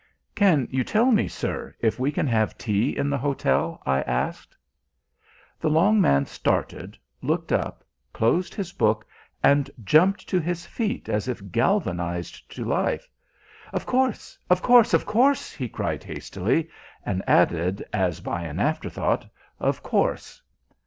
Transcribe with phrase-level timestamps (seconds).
[0.33, 4.57] "Can you tell me, sir, if we can have tea in the hotel," I asked.
[5.59, 9.05] The long man started, looked up, closed his book,
[9.43, 13.07] and jumped to his feet as if galvanized to life.
[13.73, 16.67] "Of course, of course, of course," he cried hastily,
[17.05, 19.27] and added, as by an afterthought,
[19.59, 20.41] "of course."